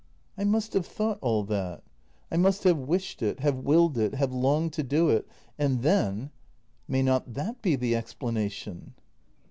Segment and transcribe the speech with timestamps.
[0.39, 1.83] ]I must have thought all that.
[2.31, 5.27] I must have wished it— have willed it— have longed to do it.
[5.59, 6.31] And then.
[6.87, 8.95] May not that be the explanation